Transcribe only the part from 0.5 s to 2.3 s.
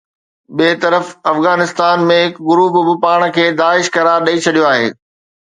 ٻئي طرف افغانستان ۾